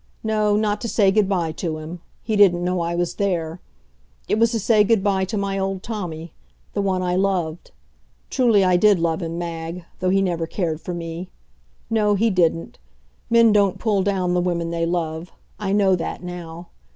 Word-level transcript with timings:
No, 0.23 0.55
not 0.55 0.81
to 0.81 0.87
say 0.89 1.11
good 1.11 1.29
by 1.29 1.51
to 1.51 1.77
him. 1.77 2.01
He 2.23 2.35
didn't 2.35 2.63
know 2.63 2.81
I 2.81 2.95
was 2.95 3.13
there. 3.17 3.61
It 4.27 4.39
was 4.39 4.51
to 4.53 4.59
say 4.59 4.83
good 4.83 5.03
by 5.03 5.25
to 5.25 5.37
my 5.37 5.59
old 5.59 5.83
Tommy; 5.83 6.33
the 6.73 6.81
one 6.81 7.03
I 7.03 7.15
loved. 7.15 7.69
Truly 8.31 8.63
I 8.65 8.77
did 8.77 8.97
love 8.99 9.21
him, 9.21 9.37
Mag, 9.37 9.85
though 9.99 10.09
he 10.09 10.23
never 10.23 10.47
cared 10.47 10.81
for 10.81 10.95
me. 10.95 11.29
No, 11.87 12.15
he 12.15 12.31
didn't. 12.31 12.79
Men 13.29 13.51
don't 13.51 13.77
pull 13.77 14.01
down 14.01 14.33
the 14.33 14.41
women 14.41 14.71
they 14.71 14.87
love; 14.87 15.31
I 15.59 15.71
know 15.71 15.95
that 15.95 16.23
now. 16.23 16.69